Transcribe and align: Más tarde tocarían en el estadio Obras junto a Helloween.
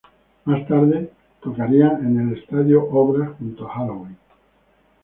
Más 0.45 0.67
tarde 0.67 1.11
tocarían 1.43 2.03
en 2.03 2.19
el 2.31 2.39
estadio 2.39 2.83
Obras 2.89 3.33
junto 3.37 3.69
a 3.69 3.75
Helloween. 3.75 4.17